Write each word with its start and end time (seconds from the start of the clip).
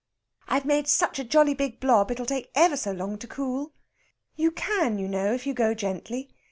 "I've 0.47 0.65
made 0.65 0.85
it 0.85 0.87
such 0.87 1.19
a 1.19 1.23
jolly 1.23 1.53
big 1.53 1.79
blob 1.79 2.09
it'll 2.09 2.25
take 2.25 2.49
ever 2.55 2.75
so 2.75 2.91
long 2.91 3.19
to 3.19 3.27
cool. 3.27 3.75
You 4.35 4.49
can, 4.49 4.97
you 4.97 5.07
know, 5.07 5.31
if 5.31 5.45
you 5.45 5.53
go 5.53 5.75
gently. 5.75 6.31